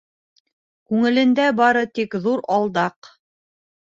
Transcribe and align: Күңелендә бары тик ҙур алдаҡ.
Күңелендә 0.93 1.45
бары 1.59 1.83
тик 1.99 2.17
ҙур 2.25 2.43
алдаҡ. 2.57 3.13